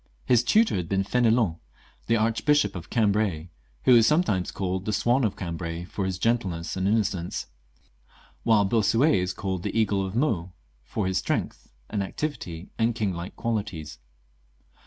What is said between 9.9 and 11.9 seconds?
of Meaux, from his strength